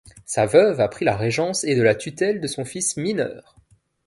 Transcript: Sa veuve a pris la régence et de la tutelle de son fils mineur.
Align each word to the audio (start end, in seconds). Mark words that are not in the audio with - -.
Sa 0.25 0.47
veuve 0.47 0.79
a 0.81 0.87
pris 0.87 1.05
la 1.05 1.15
régence 1.15 1.63
et 1.63 1.75
de 1.75 1.83
la 1.83 1.93
tutelle 1.93 2.41
de 2.41 2.47
son 2.47 2.65
fils 2.65 2.97
mineur. 2.97 3.55